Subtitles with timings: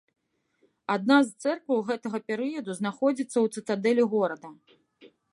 [0.93, 4.49] Адна з цэркваў гэтага перыяду знаходзіцца ў цытадэлі горада.